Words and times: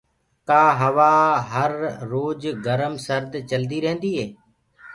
ڪآ 0.47 0.63
هوآ 0.79 1.13
هر 1.53 1.71
روج 2.11 2.41
گرم 2.65 2.93
سرد 3.05 3.31
چلدي 3.49 3.77
ريهنٚدي 3.83 4.11
هي 4.19 4.27